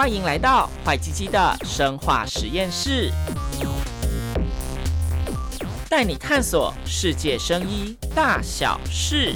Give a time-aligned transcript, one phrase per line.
[0.00, 3.10] 欢迎来到坏鸡鸡的生化实验室，
[5.90, 9.34] 带你探索世界生医大小事。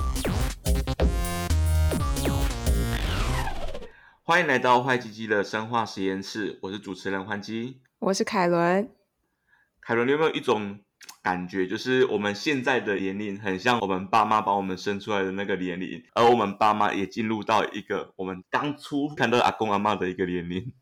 [4.22, 8.88] 欢迎来到坏鸡鸡的生化实验室，我是主持人欢鸡，我是凯伦。
[9.80, 10.78] 凯伦，你有没有一种
[11.22, 20.72] 感觉，就是我们现在的年龄很像我们爸妈把我们生出来的那个年龄，而我们爸妈也进入到一个我们当初看到阿公阿嬷的一个年龄。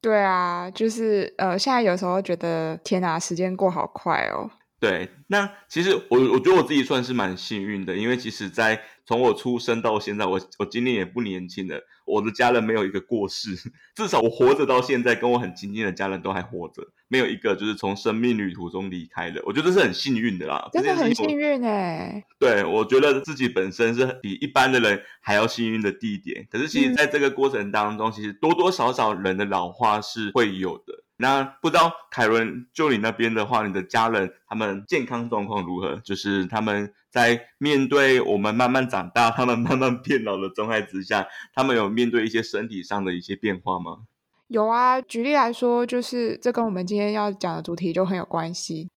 [0.00, 4.48] 对啊，就是呃，现在有时候觉得天哪，时间过好快哦。
[4.80, 13.56] 对，那其实我我觉得我自己算是蛮幸运的，因为其实在从我出生到现在，我我今年也不年轻了，我的家人没有一个过世，
[13.96, 22.24] 至少我活着到现在，跟我很亲近的家人都还活着，没有一个就是从生命旅途中离开的，我觉得这是很幸运的啦，真的很幸运哎。
[22.38, 30.97] 对，我觉得自己本身是比一般的人还要幸运的地点，可是其实在这个过程当中，嗯、其实多多少少人的老化是会有的。
[31.20, 35.96] 那不知道凯伦，就你那边的话，你的家人他们健康状况如何？
[35.96, 44.04] 就是他们在面对我们慢慢长大，他们慢慢变老的状态之下，他们有面对一些身体上的一些变化吗？
[44.46, 48.88] 有啊，举例来说，就是这跟我们今天要讲的主题就很有关系。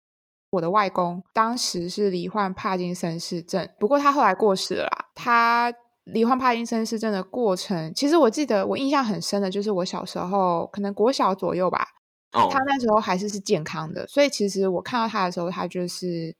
[0.50, 5.06] 我的外公当时是罹患帕金森氏症，不过他后来过世了啦。
[5.14, 5.72] 他
[6.04, 11.86] 罹患帕金森氏症的过程，其实我记得我印象很深的，就是我小时候可能国小左右吧。
[12.32, 16.34] 哦，他那时候还是是健康的，所以其实我看到他的时候，他就是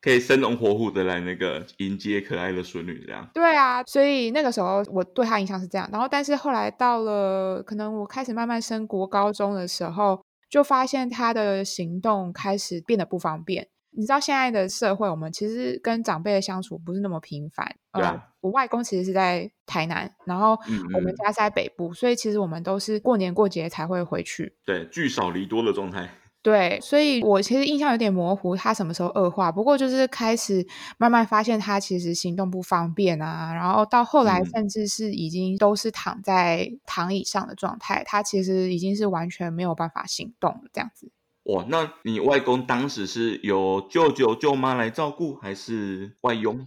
[0.00, 3.28] 可以生龙活虎的来那个迎接可爱的孙女这样。
[3.34, 5.88] 对啊，所以那个时候我对他印象是这样。
[5.90, 13.66] 然后，但是后来到了可能我开始慢慢升国高中的时候，就发现他的行动开始变得不方便。
[13.96, 17.74] 你知道现在的社会，我们其实跟长辈的相处不是那么频繁。
[17.92, 18.10] 对啊。
[18.10, 20.50] 呃，我外公其实是在台南，然后
[20.94, 24.54] 我们家是在北部，嗯嗯，所以其实我们都是过年过节才会回去。
[24.64, 26.08] 对，聚少离多的状态。
[26.42, 29.50] 对，所以我其实印象有点模糊，他什么时候恶化？
[29.50, 30.64] 不过就是开始
[30.96, 41.10] 慢慢发现他其实行动不方便啊，然后到后来甚至是已经都是躺在躺椅上的状态，嗯，他其实已经是完全没有办法行动了，这样子。
[41.46, 46.66] 哇，那你外公当时是由舅舅舅妈来照顾，还是外佣？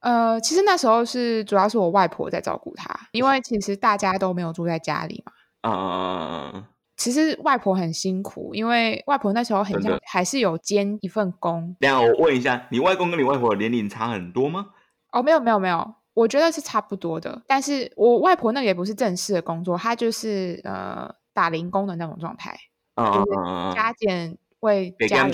[0.00, 5.32] 呃，其实那时候是主要是我外婆在照顾他，因为其实大家都没有住在家里嘛。
[5.70, 6.68] 啊！
[6.96, 11.76] 其实外婆很辛苦，因为外婆那时候很像还是有兼一份工。
[11.78, 14.66] 等下我问一下，你外公跟你外婆的年龄差很多吗？
[15.12, 17.42] 哦，没有没有没有，我觉得是差不多的。
[17.46, 22.56] 但是我外婆那个也不是正式的工作，她就是呃打零工的那种状态。
[22.96, 25.32] 嗯加减为家里，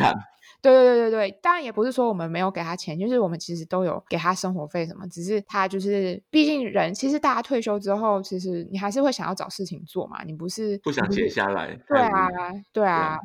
[0.61, 11.77] 对对对对对，当然也不是说我们没有给他钱，就是我们其实都有给他生活费什么，只是他就是，毕竟人其实大家退休之后，其实你还是会想要找事情做嘛，你不是不想闲下来？
[11.89, 12.29] 对啊，
[12.73, 13.19] 对啊，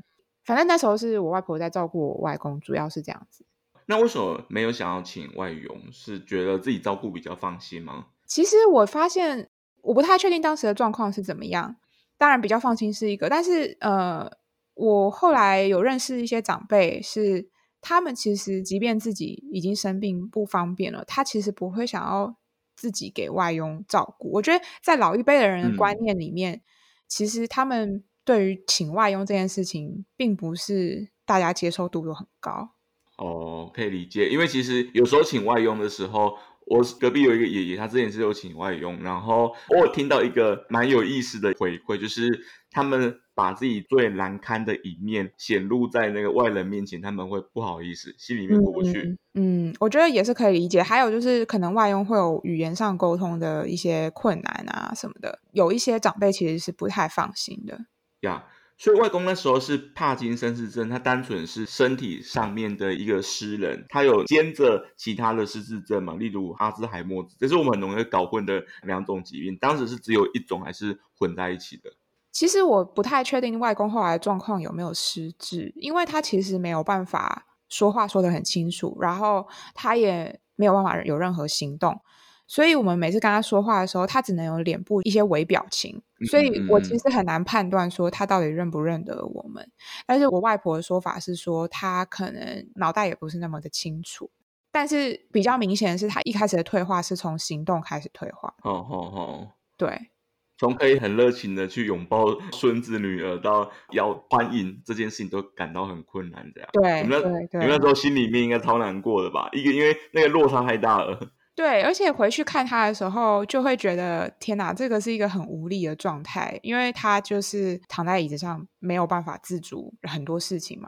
[0.46, 3.46] 反正那时候是我外婆在照顾我外公，主要是这样子。
[3.86, 5.92] 那为什么没有想要请外佣？
[5.92, 8.08] 是觉得自己照顾比较放心吗？
[8.26, 9.50] 其实我发现，
[9.82, 11.78] 我不太确定当时的状况是怎么样。
[12.18, 14.28] 当然比较放心是一个，但是呃，
[14.74, 22.36] 我后来有认识一些长辈，是他们其实即便自己已经生病不方便了，他其实不会想要
[22.76, 24.32] 自己给外佣照顾。
[24.32, 26.62] 我觉得在老一辈的人的观念里面，嗯、
[27.08, 32.72] 其实他们对于请外佣这件事情，并不是大家接受度都很高。
[33.18, 36.38] 哦，可以理解，因为其实有时候请外佣的时候。
[36.70, 49.18] 我隔壁有一个爷爷，他之前是有请外佣，然后我有听到一个蛮有意思的回馈，就是他们把自己最难堪的一面显露在那个外人面前，他们会不好意思，心里面过不去。
[49.34, 50.84] 嗯，嗯，我觉得也是可以理解。
[50.84, 57.86] 还有就是可能外佣会有语言上沟通的一些困难啊什么的，有一些长辈其实是不太放心的。
[58.22, 58.44] 呀。
[58.46, 58.57] Yeah.
[58.78, 69.58] 所以外公那时候是帕金森氏症，他单纯是身体上面的一个失能，他有兼着其他的失智症嘛，例如阿兹海默症，这是我们很容易搞混的两种疾病。
[69.58, 71.92] 当时是只有一种，还是混在一起的？
[72.32, 82.00] 其实我不太确定外公后来的状况有没有失智，因为他其实没有办法说话说得很清楚，然后他也没有办法有任何行动。
[82.46, 89.70] 所以我们每次跟他说话的时候，他只能有脸部一些微表情，所以我其实很难判断说他到底认不认得我们。
[90.06, 94.32] 但是我外婆的说法是说，他可能脑袋也不是那么的清楚。
[94.72, 98.54] 但是比较明显的是，他一开始的退化是从行动开始退化。
[98.64, 100.10] 哦哦哦，对，
[100.58, 106.70] 从可以很热情的去拥抱孙子女儿到要欢迎这件事情都感到很困难，这样。
[106.74, 109.50] 对，你们那，你们那时候心里面应该超难过的吧？
[109.54, 111.32] 一个因为那个落差太大了。
[111.58, 120.88] 对，而且回去看他的时候，就会觉得天哪，这个是一个很无力的状态，因为他就是躺在椅子上，没有办法自主很多事情嘛。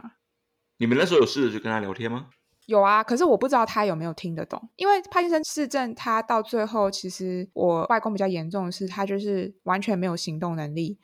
[0.77, 2.27] 你们那时候有试着去跟他聊天吗？
[2.68, 11.00] 有啊，可是我不知道他有没有听得懂，因为帕金森氏症，他到最后其实我外公比较严重的是，他就是完全没有行动能力，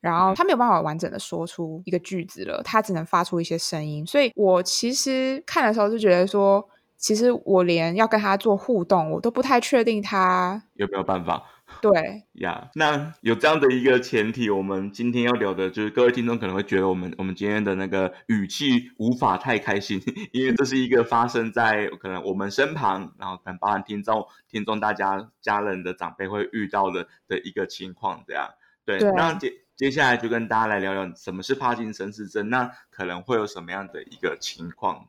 [0.00, 6.66] 然后他没有办法完整的说出一个句子了，他只能发出一些声音，所以我其实看的时候就觉得说。
[7.00, 11.42] 其实我连要跟他做互动，我都不太确定他有没有办法。
[11.80, 11.92] 对
[12.34, 20.02] 呀，yeah, 那有这样的一个前提，我们今天要聊的就是各位听众可能会觉得我们我们今天的那个语气无法太开心，
[20.32, 28.48] 因为这是一个发生在可能我们身旁，然后可能包含听众听众大家家人的长辈会遇到的的一个情况，这样
[28.84, 28.98] 对。
[28.98, 29.38] 对那
[29.80, 35.06] 接接下来就跟大家来聊聊什么是帕金森氏症，那可能会有什么样的一个情况。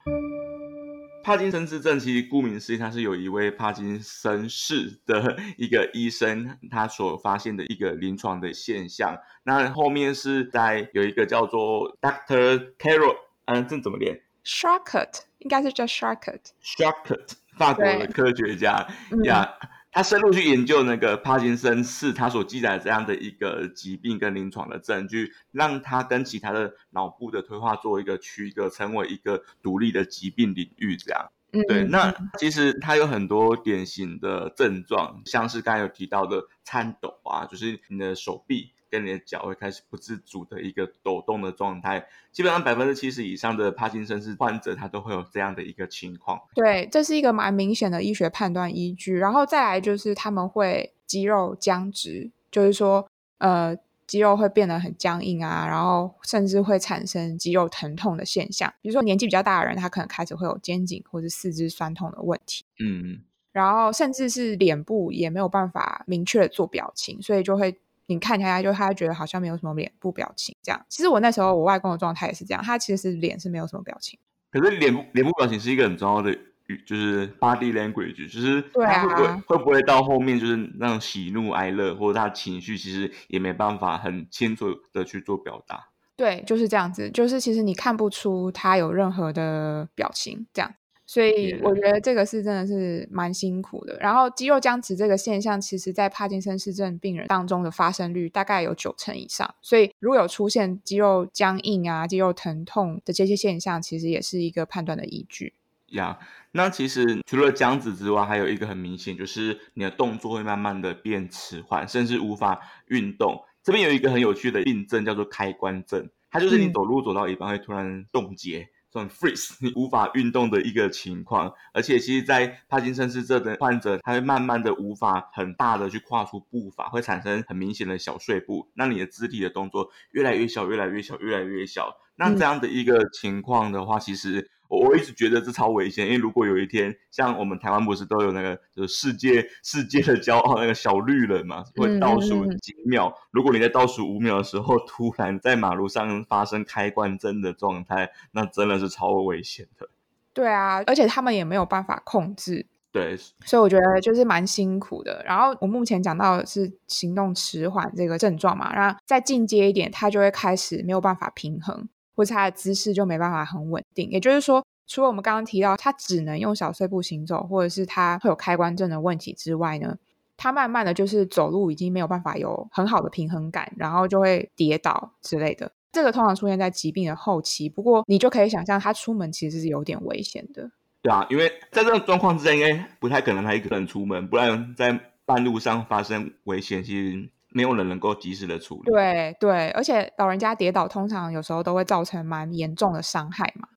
[1.26, 9.16] 帕金森氏症其实顾名思义，它是有一位帕金森氏的一个医生，他所发现的一个临床的现象。
[9.44, 13.18] 那后面是在有一个叫做 Doctor Carol，
[13.48, 18.88] 嗯，这怎么念？Charcot 应该是叫 Charcot，Charcot 法国的科学家
[19.26, 19.54] 呀。
[19.92, 30.96] 他深入去研究那个帕金森氏，他所记载这样的一个疾病跟临床的证据，让他跟其他的脑部的退化做一个区隔，成为一个独立的疾病领域。
[30.96, 31.84] 这样，嗯，对。
[31.84, 38.72] 那其实它有很多典型的症状，像是刚才有提到的颤抖啊，就是你的手臂。
[38.92, 46.42] 跟你的脚会开始不自主的一个抖动的状态，基本上百分之七十以上的帕金森氏患者，他都会有这样的一个情况。
[46.54, 49.18] 对，这是一个蛮明显的医学判断依据。
[49.18, 53.08] 然后再来就是他们会肌肉僵直，就是说，
[53.38, 58.74] 呃，肌肉会变得很僵硬啊，然后甚至会产生肌肉疼痛的现象。
[58.82, 62.66] 比如说年纪比较大的人，他可能开始会有肩颈或者四肢酸痛的问题。
[62.84, 63.22] 嗯，
[63.54, 67.80] 然后甚至是脸部也没有办法明确的做表情，所以就会。
[68.12, 70.86] 你看起来就他觉得好像没有什么脸部表情这样。
[70.90, 74.20] 其实我那时候我外公的状态也是这样，他其实是脸是没有什么表情。
[74.52, 76.32] 可是脸部脸部表情是一个很重要的
[76.68, 85.88] 语，就是 body language，就是他会不会、啊、会不会到后面就是那种喜怒哀乐或者他情绪其实也没办法很清楚的去做表达。
[86.18, 90.72] 对，就是这样子，就是其实你看不出他有任何的表情这样。
[91.12, 93.98] 所以我觉得这个是真的是蛮辛苦的。
[94.00, 99.54] 然后肌肉僵直这个现象，其实在帕金森氏症病人当中的发生率大概有九成以上。
[99.62, 105.54] 所以如果有出现肌肉僵硬啊、肌肉疼痛的这些现象，其实也是一个判断的依据。
[105.88, 113.44] 呀，yeah, 那其实除了僵直之外，还有一个很明显，就是你的动作会慢慢的变迟缓，甚至无法运动。
[113.62, 118.60] 这边有一个很有趣的病症，叫做开关症，它就是你走路走到一半会突然冻结。
[118.60, 131.96] 嗯这种 freeze，你 无法运动的一个情况，而且其实，在帕金森氏症的患者，他会慢慢的无法很大的去跨出步伐，会产生很明显的小碎步，那你的肢体的动作越来越小，越来越小，越来越小。
[132.22, 134.50] 那这样的一个情况的话，嗯、其实。
[134.72, 143.08] 我我一直觉得这超危险，因为如果有一天像我们台湾不是都有那个就是世界世界的骄傲那个小绿人嘛，会倒数几秒。
[143.08, 149.90] 嗯嗯嗯，如果你在倒数五秒的时候突然在马路上发生开关灯的状态，那真的是超危险的。
[150.32, 152.66] 对啊，而且他们也没有办法控制。
[152.94, 155.22] 对，所以我觉得就是蛮辛苦的。
[155.26, 161.90] 然后我目前讲到的是行动迟缓这个症状嘛，然后再进阶一点，他就会开始没有办法平衡。
[162.16, 169.98] 或是他的姿势就没办法很稳定，也就是说，除了我们刚刚提到他只能用小碎步行走，或者是他会有开关症的问题之外呢，
[170.36, 175.72] 他慢慢的就是走路已经没有办法有很好的平衡感，然后就会跌倒之类的。
[175.92, 180.70] 这个通常出现在疾病的后期，不过你就可以想象他出门其实是有点危险的。
[181.02, 187.30] 对啊，因为在这种状况之下，应该不太可能他一个人出门，不然在半路上发生危险，其实。
[187.52, 188.92] 没有人能够及时的处理。
[188.92, 193.68] 对对，而且老人家跌倒通常有时候都会造成蛮严重的伤害嘛。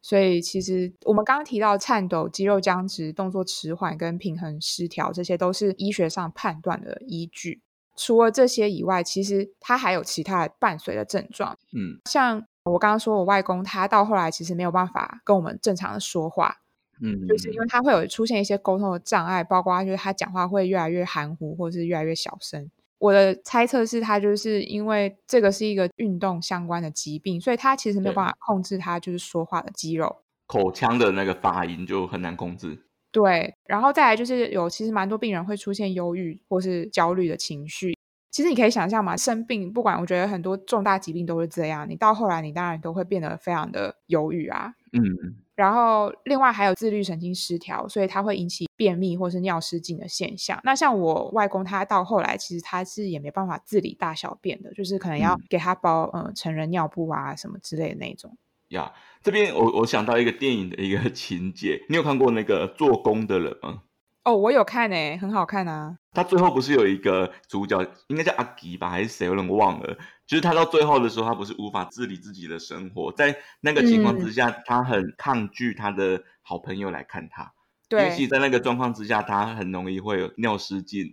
[0.00, 7.62] 所以其实我们刚刚提到颤抖、肌肉僵直、动作迟缓跟平衡失调，这些都是医学上判断的依据。
[7.96, 11.56] 除了这些以外，其实他还有其他伴随的症状。
[11.72, 16.56] 嗯，像我刚刚说，我外公他到后来其实没有办法跟我们正常的说话。
[17.00, 22.70] 嗯，就是因为他会有出现一些沟通的障碍，包括就是他讲话会越来越含糊，或是越来越小声。
[23.02, 32.78] 我的猜测是他就是因为这个是一个运动相关的疾病，所以他其实没有办法控制他就是说话的肌肉，口腔的那个发音就很难控制。
[33.10, 37.92] 对，然后再来就是有其实蛮多病人会出现忧郁或是焦虑的情绪。
[38.30, 45.36] 其实你可以想象嘛，生病不管我觉得很多重大疾病都是这样，你到后来你当然都会变得非常的忧郁啊，嗯。
[45.54, 50.58] 然后，另外还有自律神经失调，所以它会引起便秘或是尿失禁的现象。
[50.64, 58.36] 那像我外公，他到后来其实他是也没办法自理大小便的，就是可能要给他包嗯、呃、成人尿布啊什么之类的那种。
[58.68, 58.90] 呀，
[59.22, 63.82] 这边我我想到一个电影的一个 情节，你有看过那个做工的人吗？
[64.24, 65.96] 哦，我有看诶，很好看啊。
[66.12, 69.26] 他最后不是有一个主角，应该叫阿吉吧，还是谁？
[69.26, 69.98] 有点忘了。
[70.26, 77.52] 就是他到最后的时候，他不是无法自理自己的生活，在那个情况之下，嗯、他很抗拒他的好朋友来看他。
[77.88, 81.06] 对，尤其在那个状况之下，他很容易会有尿失禁，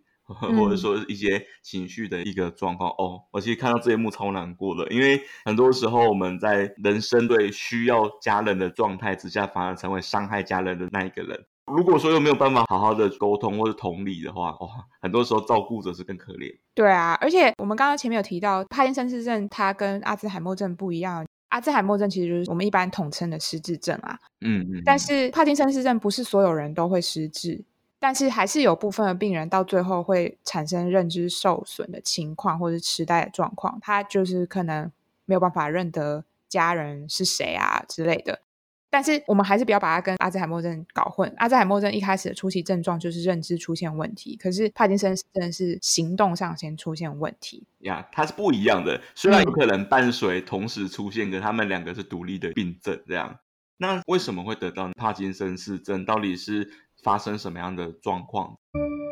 [0.43, 2.91] 嗯、或者说一些情绪的一个状况。
[2.91, 11.45] 哦，我其实看到这一幕超难过的，因为很多时候我们在人生对需要家人的状态之下，反而成为伤害家人的那一个人。
[11.75, 14.67] 如果说又没有办法好好的沟通或者同理的话，哇，
[15.01, 16.55] 很多时候照顾者是更可怜。
[16.73, 21.25] 对啊，而且我们刚刚前面有提到，帕金森氏症它跟阿兹海默症不一样。
[21.49, 24.19] 阿兹海默症其实就是我们一般统称的失智症啊。
[24.41, 24.81] 嗯嗯。
[24.85, 27.63] 但是帕金森氏症不是所有人都会失智，
[27.99, 34.91] 但是还是有部分的病人到最后会产生认知受损的情况，或者是痴呆的状况，他就是可能
[35.25, 38.41] 没有办法认得家人是谁啊之类的。
[38.89, 41.31] 但是我们还是不要把它跟阿兹海默症搞混。
[41.37, 48.99] 阿兹海默症一开始的初期症状就是认知出现问题，可是帕金森真的是行动上先出现问题呀，它是不一样的。
[49.15, 52.99] 虽然有可能伴随同时出现，可他们两个是独立的病症。
[53.07, 53.39] 这样，
[53.77, 56.03] 那为什么会得到帕金森氏症？
[56.03, 56.69] 到底是
[57.03, 58.57] 发生什么样的状况？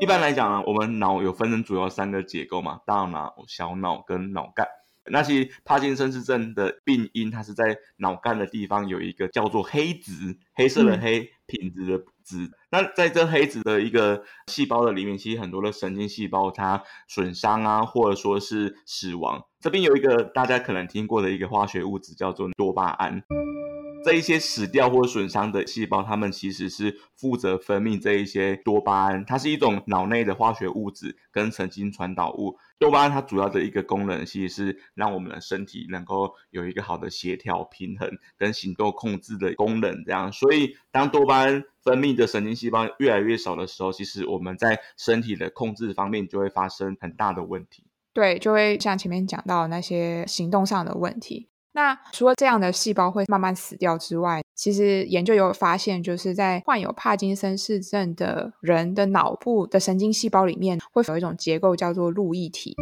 [0.01, 4.67] 一般来讲啊，我们脑有分成主要三个结构嘛，大脑、小脑跟脑干。
[5.09, 12.51] 那其实帕金森氏症的病因，它是在脑干的地方有一个叫做黑质，黑色的黑，品质的质。
[12.69, 19.45] 那在这黑质的一个细胞的里面，其实很多的神经细胞它损伤啊，或者说是死亡。
[19.59, 23.23] 这边有一个大家可能听过的一个化学物质，叫做多巴胺。
[24.03, 32.57] 这一些死掉或损伤的细胞，它们其实是负责分泌这一些多巴胺，它是一种脑内的化学物质跟神经传导物。
[32.79, 40.05] 多巴胺它主要的一个功能，其实是让我们的身体能够有一个好的协调、平衡跟行动控制的功能。
[40.05, 47.83] 这样，所以当多巴胺分泌的神经细胞越来越少的时候，其实我们在身体的控制方面就会发生很大的问题。
[48.13, 51.49] 对，就会像前面讲到那些行动上的问题。
[51.77, 62.73] 那除了这样的细胞会慢慢死掉之外，其实研究有发现，就是在患有帕金森氏症的人的脑部的神经细胞里面，会有一种结构叫做路易体。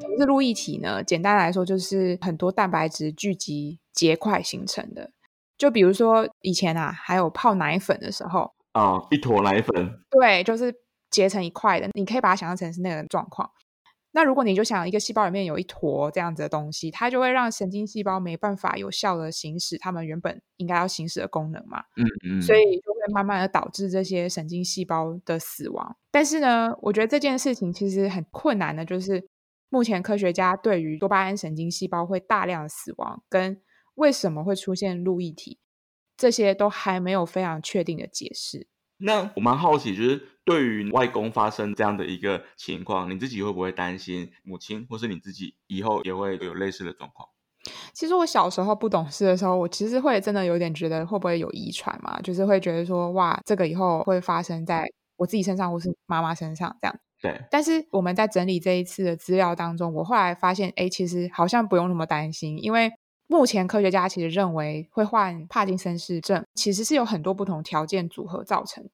[0.00, 1.04] 什么是路易体呢？
[1.04, 5.10] 简单来说，就是很多蛋白质聚集结块形成的。
[5.58, 10.74] 就比如说以前啊，还有泡奶粉的时候啊，一坨奶粉，对，就是
[11.10, 11.90] 结成一块的。
[11.92, 13.50] 你可以把它想象成是那个状况。
[14.12, 21.82] 那如果你就想一个细胞里面有一坨这样子的东西，它就会让神经细胞没办法有效的行使它们原本应该要行使的功能嘛。
[21.96, 22.42] 嗯嗯。
[22.42, 25.96] 所以就会慢慢的导致这些神经细胞的死亡。
[26.10, 29.26] 但是呢，我觉得这件事情其实很困难的，就是
[29.70, 33.60] 目前科学家对于多巴胺神经细胞会大量的死亡，跟
[33.94, 35.58] 为什么会出现路易体，
[36.18, 38.66] 这些都还没有非常确定的解释。
[38.98, 47.28] 那我蛮好奇，就是对于外公发生这样的一个情况，你自己会不会担心母亲或是你自己以后也会有类似的状况？
[47.92, 54.84] 其实我小时候不懂事的时候，我其实会真的有点觉得会不会有遗传嘛，就是会觉得说哇，这个以后会发生在
[55.16, 56.96] 我自己身上或是妈妈身上这样。
[57.20, 57.40] 对。
[57.52, 62.90] 但是我们在整理这一次的资料当中，我后来发现，哎，其实好像不用那么担心，因为
[63.28, 68.84] 目前科学家其实认为会患帕金森氏症，其实是有很多不同条件组合造成。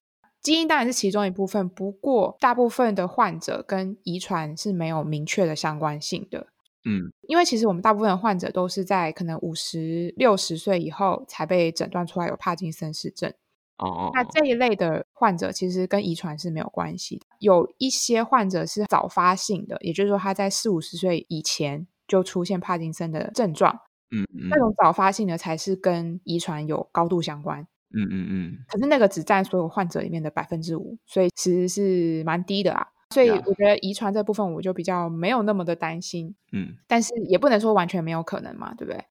[0.41, 6.47] 基因当然是其中一部分，不过大部分的患者跟遗传是没有明确的相关性的。
[6.85, 13.33] 嗯，因为其实我们大部分的患者都是在可能五十六十岁以后才被诊断出来有帕金森氏症。
[13.77, 17.25] 哦，那这一类的患者其实跟遗传是没有关系的。
[17.39, 23.81] 有一些患者是早发性的，也就是说他在四五十岁以前就出现帕金森的症状。
[24.11, 27.67] 嗯，嗯，那种早发性的才是跟遗传有高度相关。
[27.91, 28.57] 嗯嗯嗯。
[28.67, 32.87] 可是那个只占所有患者里面的百分之五，所以其实是蛮低的啦。
[33.11, 36.35] 所以我觉得遗传这部分我就比较没有那么的担心。
[36.51, 36.77] 嗯。
[36.87, 39.05] 但是也不能说完全没有可能嘛，对不对？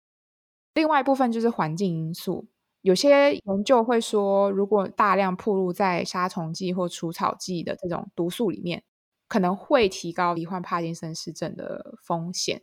[0.74, 2.46] 另外一部分就是环境因素，
[2.82, 8.84] 有些研究会说，如果大量暴露在杀虫剂或除草剂的这种毒素里面，
[9.26, 12.62] 可能会提高罹患帕金森氏症的风险。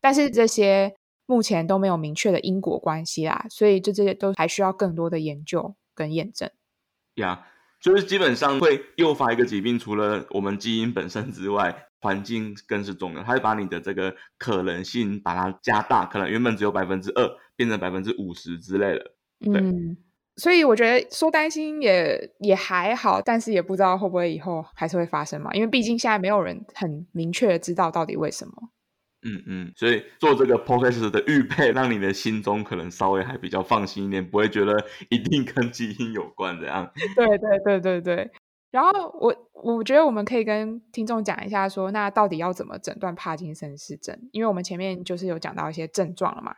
[0.00, 0.96] 但是这些。
[1.26, 6.50] 目前都没有明确的因果关系啦，所以这这些都还需要更多的研究跟验证。
[7.14, 13.22] 呀，yeah, 就是基本上会诱发一个疾病，除了我们基因本身之外，环境更是重要。
[13.22, 17.26] 它会把你的这个可能性把它加大，可能原本只有百分之二，
[17.56, 19.12] 变成百分之五十之类的。
[19.46, 19.96] 嗯，
[20.36, 28.52] 所以我觉得说担心也也还好，但是也不知道会不会以后还是会发生嘛，因为毕竟现在没有人很明确的知道到底为什么。
[29.24, 36.90] 嗯嗯，所以做这个 podcast 的预备，让你的心中可能稍微还比较放心一点，不会觉得一定跟基因有关这样。
[37.16, 38.30] 对对对对对。
[38.70, 38.90] 然后
[39.20, 44.18] 我我觉得我们可以跟听众讲一下说，说那到底要怎么诊断帕金森氏症？
[44.32, 46.54] 因为我们前面就是有讲到一些症状了嘛。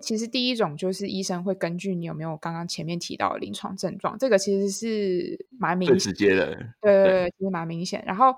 [0.00, 6.54] 其实第一种就是医生会根据你有没有刚刚前面提到的临床症状，这个其实是蛮明显、最直接的。
[6.80, 8.02] 对对对，其实蛮明显。
[8.04, 8.34] 然后。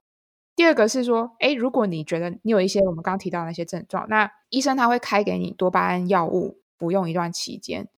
[0.58, 7.88] 第二个是说，诶，如果你觉得你有一些我们刚刚提到那些症状，那医生他会开给你多巴胺药物服用一段期间。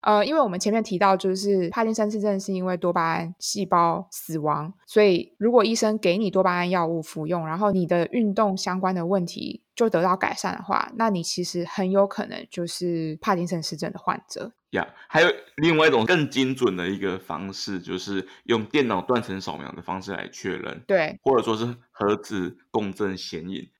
[0.00, 14.50] 呃，因为我们前面提到，就是帕金森氏症是因为多巴胺细胞死亡，所以如果医生给你多巴胺药物服用，然后你的运动相关的问题就得到改善的话，那你其实很有可能就是帕金森氏症的患者。
[14.70, 23.70] 呀，yeah, 还有另外一种更精准的一个方式，就是用电脑断层扫描的方式来确认，对，或者说是核磁共振显影。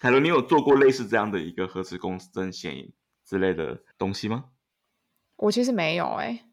[0.00, 2.92] 凯伦，你有做过类似这样的一个核磁共振显影
[3.24, 4.44] 之类的东西吗？
[5.36, 6.44] 我其实没有哎、欸。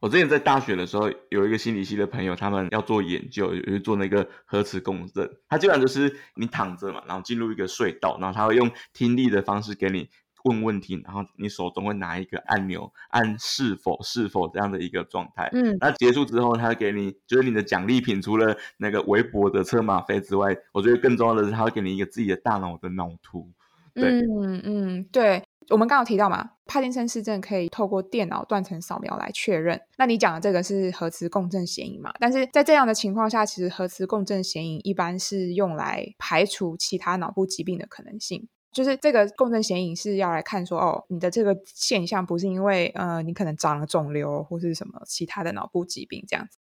[0.00, 5.38] 我之前在大学的时候，有一个心理系的朋友，他们要做研究，有去做那个核磁共振。
[5.48, 10.10] 他基本上就是你躺着嘛，然后进入一个隧道，然后他会用听力的方式给你。
[10.46, 15.48] 问问题，然后你手中会拿一个按钮，按是否是否这样的一个状态。
[15.52, 23.50] 嗯，那结束之后，他会给你就是你的奖励品，除了那个微博的车马费之外，我觉得更重要的是，他会给你一个自己的大脑的脑图。
[23.94, 29.80] 对，嗯嗯，对，我们刚刚有提到嘛，帕金森氏症可以透过电脑断层扫描来确认。
[29.96, 32.12] 那你讲的这个是核磁共振显影嘛？
[32.20, 38.48] 但是在这样的情况下，其实核磁共振显影一般是用来排除其他脑部疾病的可能性。
[38.76, 46.58] 就是这个共振显影是要来看说，哦，你的这个现象不是因为呃，你可能长了肿瘤或是什么其他的脑部疾病这样子，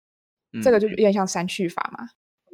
[0.53, 2.07] 嗯、这个就有点像删去法嘛。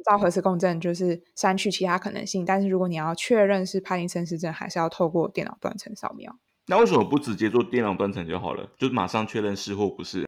[0.04, 6.36] 照核磁共振就是删去其他可能性，但是如果你要确认是帕金森氏症，还是要透过电脑断层扫描。
[6.66, 8.68] 那为什么不直接做电脑断层就好了？
[8.76, 10.26] 就马上确认是或不是？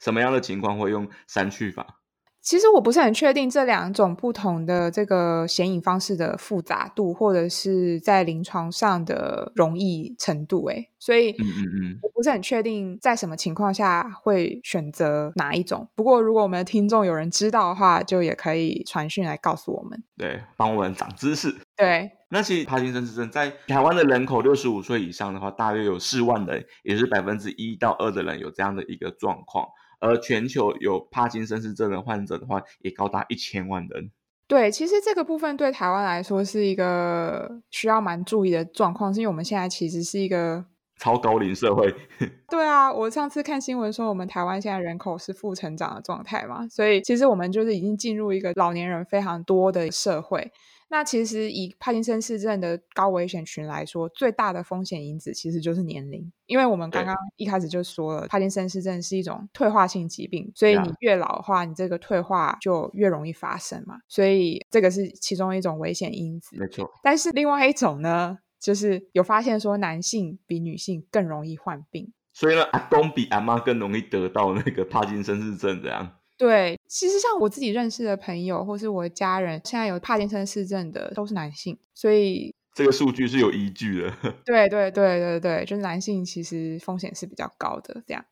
[0.00, 2.02] 什么样的情况会用删去法？
[2.44, 15.88] 其实我不是很确定这两种不同的这个显影方式的复杂度，或者是在临床上的容易程度，诶，所以，嗯嗯嗯，我不是很确定在什么情况下会选择哪一种。
[15.94, 21.56] 不过，如果我们的听众有人知道的话，就也可以传讯来告诉我们，对，帮我们长知识。
[21.74, 29.66] 对，那其实帕金森氏症在台湾的人口六十五岁以上的话，大约有四万人，也是百分之一到二的人有这样的一个状况。
[30.04, 34.10] 而全球有帕金森氏症的患者的话，也高达一千万人。
[34.46, 40.62] 对，其实这个部分对台湾来说是一个需要蛮注意的状况，是因为我们现在其实是一个
[40.98, 41.94] 超高龄社会。
[42.50, 50.52] 对啊，我上次看新闻说，我们台湾现在人口是负成长的状态嘛，所以其实我们就是已经进入一个老年人非常多的社会。
[50.88, 66.56] 那其实以帕金森氏症的高危险群来说，最大的风险因子其实就是年龄，因为我们刚刚一开始就说了，帕金森氏症是一种退化性疾病，所以你越老的话，你这个退化就越容易发生嘛，所以这个是其中一种危险因子。
[66.56, 76.18] 没错，但是另外一种呢，就是有发现说男性比女性更容易患病，所以呢，阿公比阿妈更容易得到那个帕金森氏症这样。
[76.36, 84.12] 对，其实像我自己认识的朋友，或是我的家人，现在有帕金森氏症的都是男性，所以这个数据是有依据的。
[84.44, 88.24] 对对对对对，就是男性其实风险是比较高的，这样。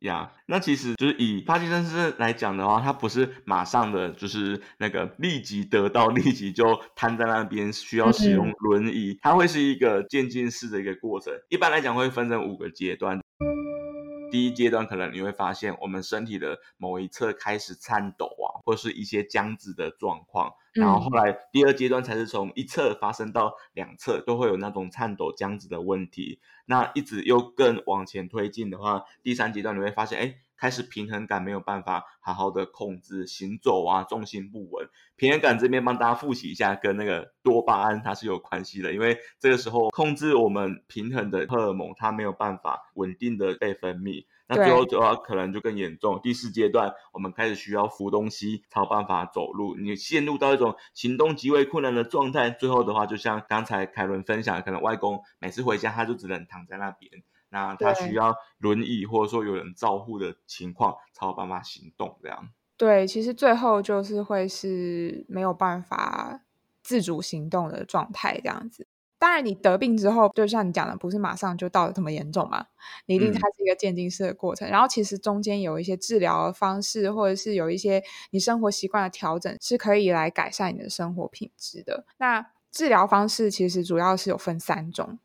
[0.00, 6.64] 呀，那其实就是以帕金森氏症来讲的话，它不是马上的就是那个立即得到，立即就
[6.96, 11.30] 瘫在那边需要使用轮椅，嗯、它会是一个渐进式的一个过程。
[11.50, 13.20] 一般来讲会分成五个阶段。
[14.30, 20.54] 第一阶段可能你会发现，我们身体的某一侧开始颤抖啊，或是一些僵直的状况。
[20.72, 26.40] 然后后来第二阶段才是从一侧发生到两侧都会有那种颤抖僵直的问题。
[26.66, 30.36] 那一直又更往前推进的话，第三阶段你会发现，哎。
[30.60, 34.86] 开始平衡感没有办法好好的控制行走啊，重心不稳。
[35.16, 46.20] 平衡感这边帮大家复习一下，跟那个多巴胺它是有关系的，因为这个时候控制我们平衡的荷尔蒙它没有办法稳定的被分泌，那最后的话可能就更严重。
[46.22, 52.50] 第四阶段我们开始需要扶东西才有办法走路，你陷入到一种行动极为困难的状态。
[52.50, 57.10] 最后的话就像刚才凯伦分享，可能外公每次回家他就只能躺在那边。
[57.50, 62.16] 那他需要轮椅，或者说有人照护的情况，才有办法行动。
[62.22, 62.48] 这样。
[62.76, 66.40] 对，其实最后就是会是没有办法
[66.82, 68.86] 自主行动的状态，这样子。
[69.18, 72.64] 当然，你得病之后，就像你讲的，不是马上就到了这么严重嘛？
[73.04, 74.66] 你一定它是一个渐进式的过程。
[74.66, 82.06] 嗯、然后，其实中间有一些治疗方式，或者是有一些你生活习惯的调整，是可以来改善你的生活品质的。
[82.16, 85.18] 那治疗方式其实主要是有分三种，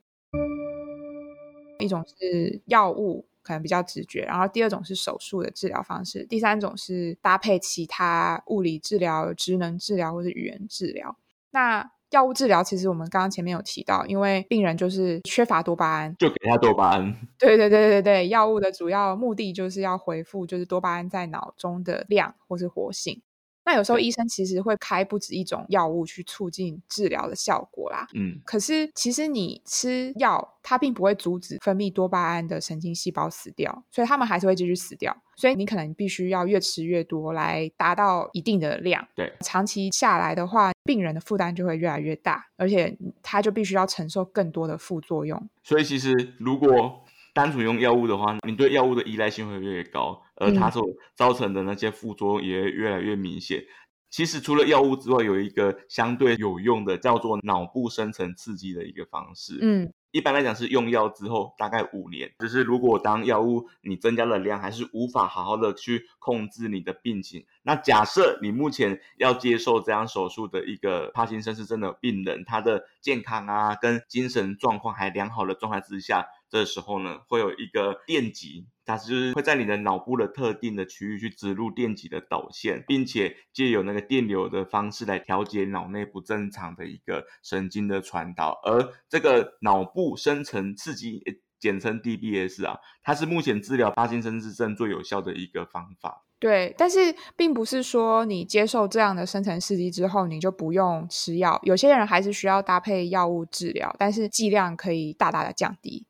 [1.80, 11.18] 一种是药物，可能比较直觉；然后第二种是手术的治疗方式；第三种是搭配其他物理治疗、职能治疗或者语言治疗。
[11.52, 17.14] 那药物治疗其实我们刚刚前面有提到，因为病人就是缺乏多巴胺，就给他多巴胺。
[17.38, 23.22] 对对对对对，药物的主要目的就是要恢复就是多巴胺在脑中的量或是活性。
[23.66, 28.08] 那有时候医生其实会开不止一种药物去促进治疗的效果啦。
[28.14, 35.16] 嗯，可是其实你吃药，它并不会阻止分泌多巴胺的神经细胞死掉，所以他们还是会继续死掉。
[35.38, 39.06] 所以你可能必须要越吃越多来达到一定的量。
[39.14, 45.50] 对，长期下来的话，病人的负担就会越来越大，而且他就必须要承受更多的副作用。
[45.62, 47.04] 所以其实如果
[47.36, 50.82] 单纯用药物的话，你对药物的依赖性会越来越高，而它所
[51.16, 53.60] 造成的那些副作用也会越来越明显。
[53.60, 53.68] 嗯、
[54.10, 59.60] 其实除了药物之外，有一个相对有用的叫做脑部深层刺激的一个方式。
[59.62, 59.92] 嗯。
[60.12, 67.46] 一般来讲是用药之后大概五年，就是如果当药物你增加了量，还是无法好好的去控制你的病情。
[67.64, 76.26] 那假设你目前要接受这样手术的一个帕金森氏症的病人，他的健康啊跟精神状况还良好的状态之下。
[76.60, 88.60] 的时候呢，会有一个电极，它就是会在你的脑部的特定的区域去植入电极的导线，并且借由那个电流的方式来调节脑内不正常的一个神经的传导。
[88.64, 91.22] 而这个脑部深层刺激，
[91.60, 96.24] 简称 DBS 啊，它是目前治疗帕金森氏症最有效的一个方法。
[96.38, 101.60] 对，但是并不是说你接受这样的深层刺激之后，你就不用吃药。
[101.64, 106.06] 有些人还是需要搭配药物治疗，但是剂量可以大大的降低。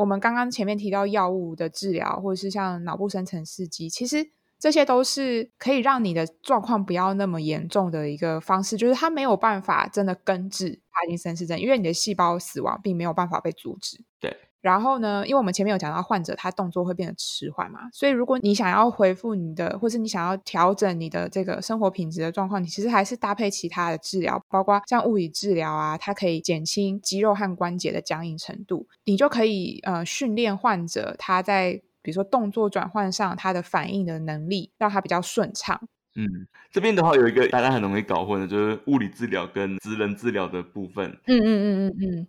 [0.00, 14.02] 我们刚刚前面提到药物的治疗，或者是像脑部深层刺激，其实这些都是可以让你的状况不要那么严重的一个方式，就是它没有办法真的根治帕金森氏症，因为你的细胞死亡并没有办法被阻止。
[14.18, 14.34] 对。
[14.60, 35.80] 然后呢，因为我们前面有讲到患者他动作会变得迟缓嘛，所以如果你想要恢复你的，或是你想要调整你的这个生活品质的状况，你其实还是搭配其他的治疗，包括像物理治疗啊，它可以减轻肌肉和关节的僵硬程度，你就可以呃训练患者他在比如说动作转换上他的反应的能力，让他比较顺畅。
[36.16, 36.26] 嗯，
[36.70, 41.08] 这边的话有一个大家很容易搞混的，就是物理治疗跟职能治疗的部分。
[41.26, 42.26] 嗯嗯嗯嗯嗯。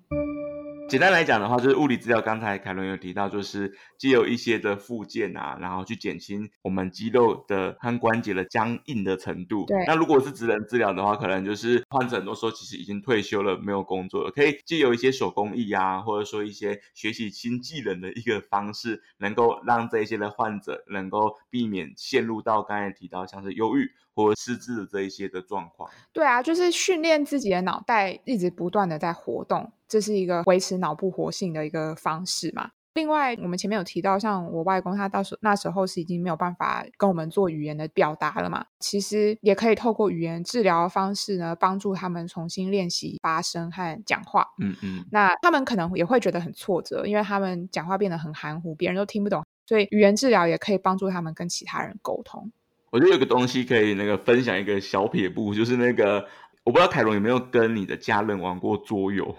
[0.91, 2.19] 简单来讲的话，就是物理治疗。
[2.19, 9.63] 刚才凯伦有提到，就是借由一些的复健啊，然后去减轻我们肌肉的和关节的僵硬的程度。
[9.67, 9.85] 对。
[9.87, 25.89] 那如果是职能治疗的话，可能就是患者很多时候其实已经退休了，没有工作了，可以借由一些手工艺啊，或者说一些学习新技能的一个方式，能够让这一些的患者能够避免陷入到刚才提到像是忧郁或失智的这一些的状况。
[26.11, 29.71] 对啊，就是训练自己的脑袋，一直不断的在活动。
[29.87, 32.71] 这是一个维持脑部活性的一个方式嘛。
[32.93, 38.65] 另外，我们前面有提到，像我外公他到时那时候是已经没有办法跟我们做语言的表达了嘛。
[38.79, 44.45] 其实也可以透过语言治疗的方式呢，帮助他们重新练习发声和讲话。
[44.59, 45.05] 嗯嗯。
[45.09, 49.41] 那他们可能也会觉得很挫折，因为他们讲话变得很含糊，别人都听不懂。
[49.65, 52.51] 所以语言治疗也可以帮助他们跟其他人沟通。
[52.91, 56.27] 我觉得有个东西可以那个分享一个小撇步，就是那个
[56.65, 59.35] 我不知道凯伦有没有跟你的家人玩过桌游。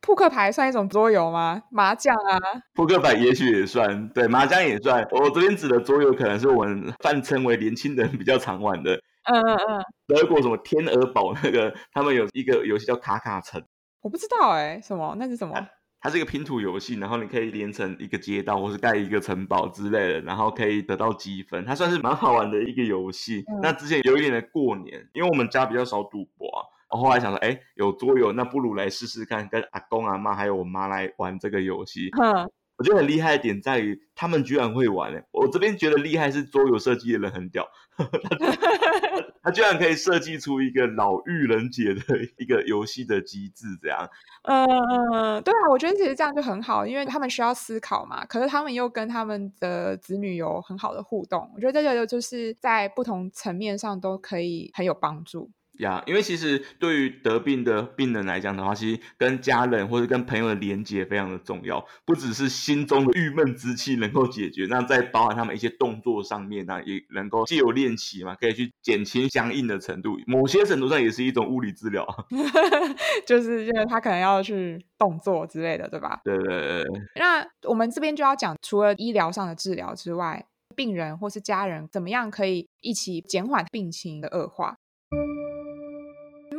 [0.00, 1.62] 扑克牌算一种桌游吗？
[1.70, 2.40] 麻将啊，
[2.74, 5.06] 扑克牌也许也算，对，麻将也算。
[5.10, 8.94] 我这边指的桌游，可能是我们泛称为年轻人比较常玩的。
[9.24, 9.84] 嗯嗯嗯。
[10.08, 13.62] 德国什么天鹅堡那个，他们有一个游戏叫卡卡城。
[14.00, 15.14] 我不知道哎、欸，什么？
[15.18, 15.54] 那是什么？
[16.00, 21.64] 它，是一个拼图游戏，然后你可以连成一个街道，或是盖一个城堡之类的，然后可以得到积分。
[21.64, 23.44] 它算是蛮好玩的一个游戏。
[23.48, 26.64] 嗯、那之前有一年的过年，因为我们家比较少赌博啊。
[26.90, 32.08] 我后来想说，哎，有桌游，那不如来试试看，跟阿公阿妈还有我妈来玩这个游戏。
[32.16, 35.14] 哼，我觉得很厉害的点在于，他们居然会玩。
[35.14, 37.68] 哎，我这边觉得厉害是桌游设计的人很屌，
[39.44, 42.02] 他，居然可以设计出一个老妪人节的
[42.38, 44.08] 一个游戏的机制，这样。
[44.44, 51.52] 嗯，对啊，我觉得其实这样就很好，因为他们需要思考嘛，可是他们又跟他们的子女有很好的互动。
[51.54, 55.50] 我觉得这个就是在不同层面上都可以很有帮助。
[55.80, 72.06] 呀，因为其实对于得病的病人来讲的话，其实跟家人或者跟朋友的连接非常的重要，不只是心中的郁闷之气能够解决，那在包含他们一些动作上面呢，也能够既有练习嘛，可以去减轻相应的程度，某些程度上也是一种物理治疗，
[73.26, 76.20] 就是因为他可能要去动作之类的，对吧？
[76.24, 76.84] 对对对。
[77.16, 84.76] 那我们这边就要讲，除了医疗上的治疗之外，病人或是家人怎么样可以一起减缓病情的恶化？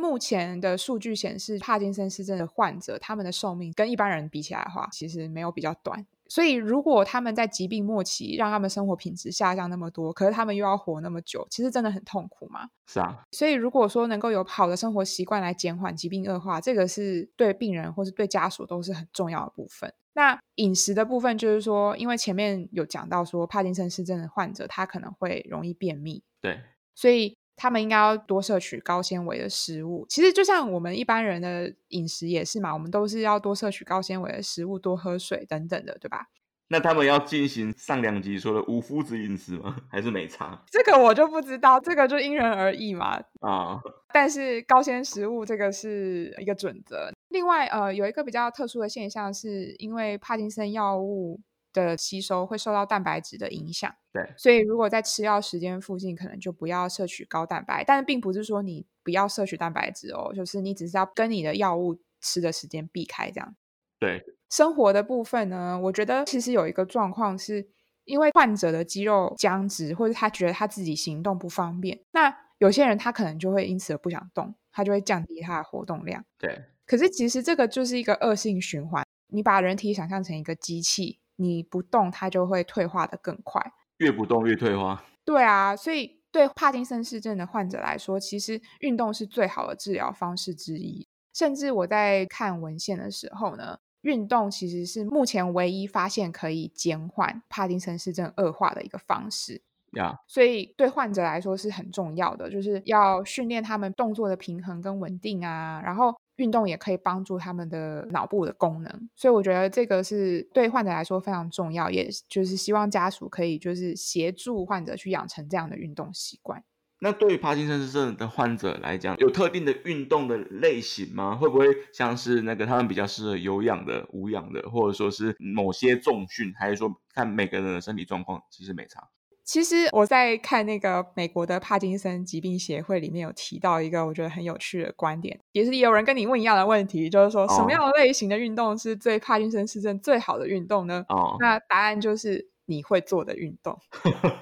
[0.02, 6.04] 目前的数据显示，帕金森氏症的患者，他们的寿命跟一般人比起来的话，其实没有比较短。
[6.28, 12.68] 所以，如果他们在疾病末期让他们生活品质下降那么多，可是他们又要活那么久，其实真的很痛苦嘛。
[12.84, 13.22] 是啊。
[13.30, 19.94] 所以，如果说能够有好的生活习惯来减缓疾病恶化，这个是对病人或是对家属都是很重要的部分。
[20.14, 26.60] 那饮食的部分，就是说，因为前面有讲到说，帕金森氏症的患者他可能会容易便秘，对，
[26.94, 27.36] 所以。
[27.62, 30.04] 他们应该要多摄取高纤维的食物。
[30.08, 36.26] 其实就像我们一般人的饮食也是嘛，我们都是要多摄取高纤维的食物，多喝水等等的，对吧？
[36.66, 39.76] 那他们要进行上两集说的无麸质饮食吗？
[39.88, 40.60] 还是没差？
[40.72, 43.20] 这个我就不知道，这个就因人而异嘛。
[43.40, 43.80] 啊，
[44.12, 47.12] 但是高纤食物这个是一个准则。
[47.28, 51.38] 另外，呃，有一个比较特殊的现象，是因为帕金森药物。
[51.72, 57.82] 的吸收会受到蛋白质的影响，对，所以如果在吃药时间附近，可能就不要摄取高蛋白。
[57.84, 63.56] 但是并不是说你不要摄取蛋白质哦，就是你只是要跟你的药物吃的时间避开这样。
[63.98, 67.68] 对，生活的部分呢，我觉得其实有一个状况是，
[68.04, 76.24] 因为患者的肌肉僵直，或者他觉得他自己行动不方便，那有些人他可能就会因此而不想动，他就会降低他的活动量。
[76.38, 81.20] 对，可是其实这个就是一个恶性循环，你把人体想象成一个机器。
[81.36, 83.72] 你不动，它就会退化的更快。
[83.98, 85.04] 越不动越退化。
[85.24, 91.06] 对啊，所以对帕金森氏症的患者来说，其实运动是最好的治疗方式之一。
[91.32, 99.62] 甚至我在看文献的时候呢，运动其实是目前唯一发现可以减缓帕金森氏症恶化的一个方式。
[99.92, 106.14] 呀，所以对患者来说是很重要的，就是要训练他们动作的平衡跟稳定啊，然后。
[106.36, 116.64] 运动也可以帮助他们的脑部的功能，所以我觉得这个是对患者来说非常重要，也就是希望家属可以就是协助患者去养成这样的运动习惯。
[117.04, 121.34] 那对于帕金森症的患者来讲，有特定的运动的类型吗？
[121.34, 129.08] 会不会像是那个他们比较适合有氧的、无氧的，或者说是某些重训，还是说看每个人的身体状况，其实没差？
[129.44, 141.04] 其实我在看那个美国的帕金森疾病协会里面有提到一个我觉得很有趣的观点，也是有人跟你问一样的问题，就是说什么样的类型的运动是对帕金森氏症最好的运动呢？
[141.08, 143.76] 哦，那答案就是你会做的运动，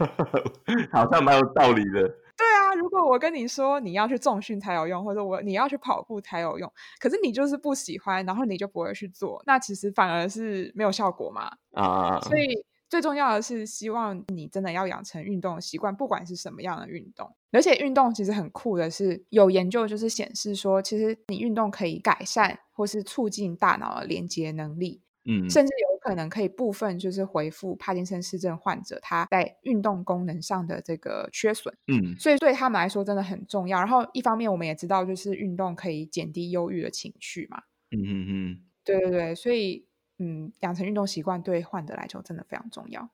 [0.93, 2.03] 好像蛮有道理的。
[2.37, 11.51] 对啊，如果我跟你说你要去重训才有用，或者我你要去跑步才有用，可是你就是不喜欢，然后你就不会去做，那其实反而是没有效果嘛。
[11.73, 12.65] 啊，所以。
[12.91, 17.33] 最重要的是，希望你真的要养成运动的习惯，不管是什么样的运动。
[17.53, 33.79] 而且运动其实很酷的是，有研究就是显示说，其实你运动可以改善或是促进大脑的连接能力，嗯，甚至有可能可以部分就是回复帕金森氏症患者他在运动功能上的这个缺损，嗯，所以对他们来说真的很重要。
[33.79, 39.87] 然后一方面我们也知道，就是运动可以减低忧郁的情绪嘛，嗯嗯嗯，对对对，所以。
[40.21, 43.09] 嗯，养成运动习惯对患者来说真的非常重要。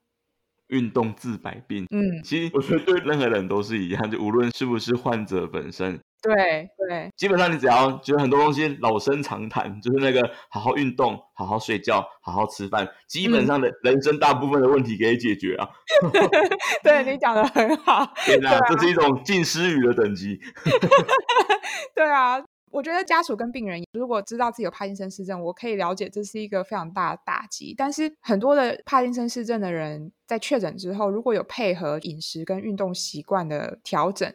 [0.67, 15.69] 运动治百病，嗯，其实我觉得对任何人都是一样，就无论是不是患者本身，对对，基本上你只要觉得很多东西老生常谈，就是那个好好运动、好好睡觉、好好吃饭，基本上的人生大部分的问题可以解决啊。
[16.03, 16.11] 嗯、
[16.83, 20.41] 对你讲的很好，天啊，对啊，这是一种近思语的等级。
[21.95, 22.43] 对啊。
[22.73, 27.75] 我觉得家属跟病人如果知道自己有帕金森氏症，我可以了解这是一个非常大的打击。
[27.77, 34.29] 但是很多的帕金森氏症的人在确诊之后，如果有配合饮食跟运动习惯的调整，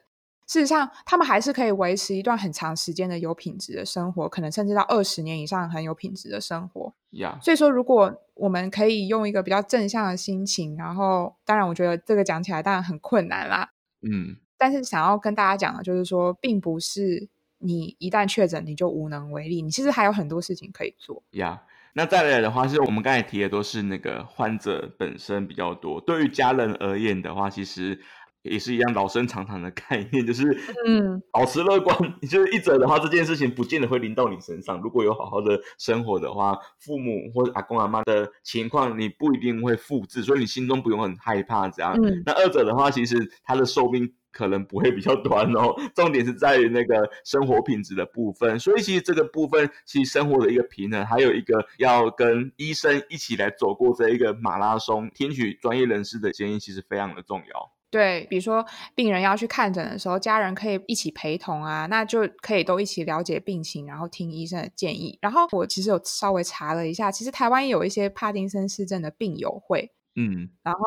[0.48, 6.94] 事实上他们还是可以维持一段很长时间的有品质的生活，可能甚至到二十年以上很有品质的生活。
[7.12, 7.40] Yeah.
[7.44, 17.30] 所以说如果我们可以用一个比较正向的心情，然后当然我觉得这个讲起来当然很困难啦，嗯，但是想要跟大家讲的就是说，并不是。
[17.62, 19.62] 你一旦确诊，你就无能为力。
[19.62, 21.24] 你其实还有很多事情可以做。
[21.32, 21.62] 呀，
[21.94, 26.02] 那再来的话，是我们刚才提的都是那个患者本身比较多。
[26.02, 28.00] 对于家人而言的话，其实
[28.42, 30.44] 也是一样老生常谈的概念，就是
[30.88, 31.96] 嗯，保持乐观。
[32.28, 34.82] 就是一者的话，这件事情不见得会临到你身上。
[34.82, 41.94] 如果有好好的生活的话，父母或者阿公阿妈的情况，你不一定会复制，所以你心中不用很害怕这样。
[42.02, 44.14] 嗯，那二者的话，其实他的寿命。
[44.32, 45.74] 可能不会比较短哦。
[45.94, 57.72] 重点是在于那个生活品质的部分，所以其实这个部分其实生活的一个平衡，还有一个要跟医生一起来走过这一个马拉松，听取专业人士的建议，其实非常的重要。
[57.90, 58.66] 对，比如说
[58.96, 65.20] 病人要去看诊的时候，家人可以一起陪同啊，那就可以都一起了解病情，然后听医生的建议。
[65.22, 70.82] 然后我其实有稍微查了一下，其实台湾也有一些帕金森氏症的病友会，嗯，然后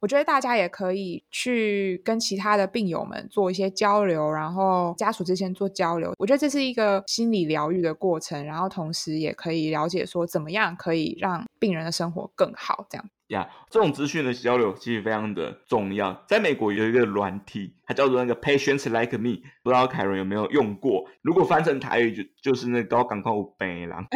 [0.00, 6.12] 我觉得大家也可以去跟其他的病友们做一些交流，然后家属之间做交流。
[6.18, 13.10] 我觉得这是一个心理疗愈的过程，然后同时也可以了解说怎么样可以让病人的生活更好，这样。
[13.28, 16.24] 呀，yeah, 这种资讯的交流其实非常的重要。
[16.26, 21.04] 在美国有一个软体，它叫做那个 Patients Like Me，不知道凯伦有没有用过？
[21.22, 24.06] 如果翻成台语就就是那高港口北狼。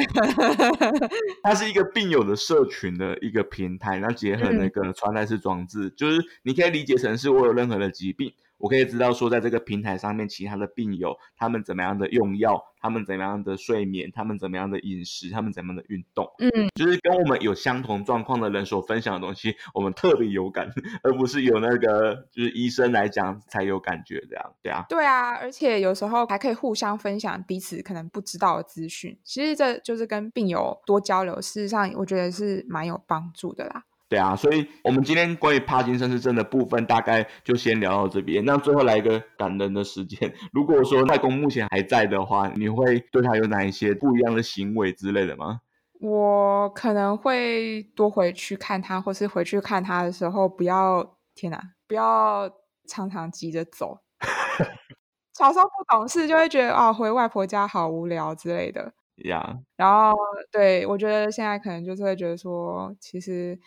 [1.44, 8.32] 它是一个病友的社群的一个平台，然后结合那个穿戴式装置，嗯、就是你可以理解成是我有任何的疾病。
[8.62, 20.70] 我可以知道说，在这个平台上面，其他的病友他们怎么样的用药，他们怎么样的睡眠，他们怎么样的饮食，他们怎么样的运动，嗯，就是跟我们有相同状况的人所分享的东西，我们特别有感，
[21.02, 33.82] 而不是有那个就是医生来讲才有感觉这样，对啊，对啊，而且有时候还可以互相分享彼此可能不知道的资讯，其实这就是跟病友多交流，事实上我觉得是蛮有帮助的啦。
[34.12, 38.44] 对啊，所以我们今天关于帕金森氏症的部分，大概就先聊到这边。
[38.44, 45.62] 那最后来一个感人的时间，如果说外公目前还在的话，你会对他有哪一些不一样的行为之类的吗？
[45.98, 52.50] 我可能会多回去看他，或是回去看他的时候，不要天哪，不要
[52.86, 53.96] 常常急着走。
[55.38, 58.92] 小时候不懂事，就会觉得啊、哦，回外婆家好无聊之类的。
[59.24, 59.62] 呀，Yeah.
[59.78, 60.14] 然后
[60.50, 63.58] 对，我觉得现在可能就是会觉得说，其实。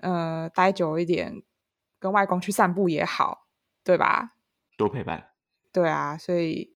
[0.00, 1.42] 呃，待久一点，
[1.98, 3.46] 跟外公去散步也好，
[3.84, 4.32] 对吧？
[4.76, 5.28] 多陪伴。
[5.72, 6.74] 对啊，所以，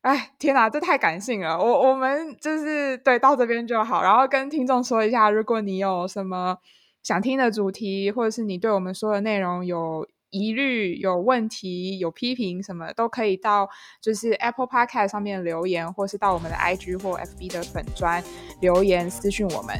[0.00, 1.56] 哎，天哪，这太感性了。
[1.56, 4.02] 我我们就是对，到这边就好。
[4.02, 6.58] 然后跟听众说一下，如果你有什么
[7.02, 13.68] 想听的主题，或者是你对我们说的内容有疑虑、有问题、有批评什么，都可以到
[14.00, 18.24] 就是 Apple Podcast 上面留言，或是到我们的 IG 或 FB 的粉砖
[18.60, 19.76] 留言私讯我们。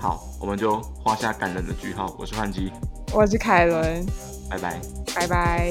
[0.00, 2.14] 好我们就画下感人的句号。
[2.18, 2.72] 我是幻姬。
[3.12, 4.04] 我是凯伦。
[4.48, 4.80] 拜拜。
[5.14, 5.70] 拜拜。